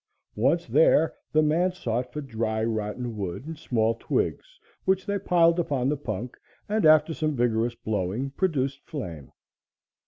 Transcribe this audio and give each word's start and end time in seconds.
Once 0.33 0.65
there, 0.65 1.13
the 1.31 1.43
man 1.43 1.71
sought 1.71 2.11
for 2.11 2.21
dry, 2.21 2.63
rotten 2.63 3.15
wood 3.15 3.45
and 3.45 3.59
small 3.59 3.93
twigs, 3.93 4.59
which 4.83 5.05
they 5.05 5.19
piled 5.19 5.59
upon 5.59 5.89
the 5.89 5.95
punk 5.95 6.35
and, 6.67 6.87
after 6.87 7.13
some 7.13 7.35
vigorous 7.35 7.75
blowing, 7.75 8.31
produced 8.31 8.81
flame. 8.83 9.31